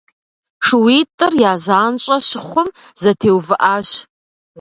[0.65, 2.69] Шууитӏыр я занщӏэ щыхъум,
[3.01, 3.89] зэтеувыӏащ.